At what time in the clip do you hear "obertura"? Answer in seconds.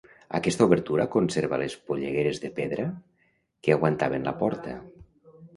0.69-1.05